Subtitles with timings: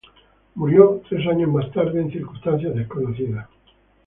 [0.55, 3.47] Murió tres años más tarde en circunstancias desconocidas.